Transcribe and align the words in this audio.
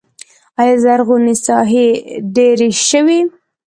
آیا 0.59 0.75
زرغونې 0.83 1.33
ساحې 1.45 1.87
ډیرې 2.35 2.69
شوي؟ 2.87 3.19